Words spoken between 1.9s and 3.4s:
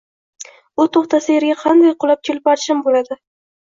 qulab chilparchin bo’ladi